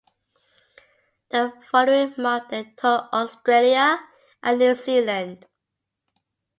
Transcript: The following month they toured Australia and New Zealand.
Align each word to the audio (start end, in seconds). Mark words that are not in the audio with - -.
The 1.29 1.53
following 1.69 2.15
month 2.17 2.49
they 2.49 2.63
toured 2.75 3.09
Australia 3.13 3.99
and 4.41 4.57
New 4.57 4.73
Zealand. 4.73 5.45